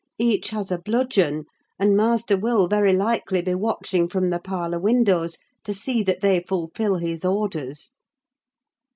Each 0.17 0.49
has 0.49 0.71
a 0.71 0.79
bludgeon; 0.79 1.45
and 1.77 1.95
master 1.95 2.35
will, 2.35 2.67
very 2.67 2.91
likely, 2.91 3.39
be 3.43 3.53
watching 3.53 4.07
from 4.07 4.31
the 4.31 4.39
parlour 4.39 4.79
windows 4.79 5.37
to 5.63 5.73
see 5.73 6.01
that 6.01 6.21
they 6.21 6.39
fulfil 6.39 6.95
his 6.95 7.23
orders." 7.23 7.91